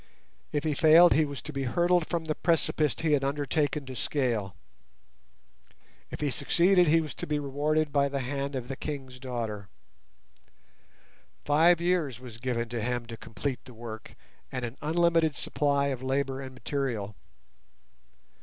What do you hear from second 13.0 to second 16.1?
to complete the work, and an unlimited supply of